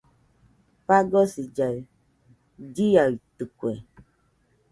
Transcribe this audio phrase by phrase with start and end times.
[0.85, 1.75] Fagosillaɨ
[2.73, 3.71] chiaitɨkue.